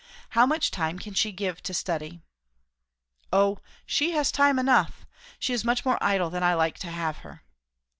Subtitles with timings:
[0.29, 2.21] How much time can she give to study?"
[3.31, 5.05] "O she has time enough.
[5.37, 7.43] She is much more idle than I like to have her."